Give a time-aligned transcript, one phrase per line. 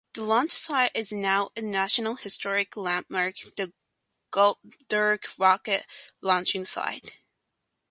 [0.15, 3.71] The launch site is now a National Historic Landmark, the
[4.31, 5.85] Goddard Rocket
[6.23, 7.17] Launching Site.